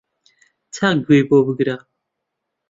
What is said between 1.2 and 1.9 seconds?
بۆ بگرە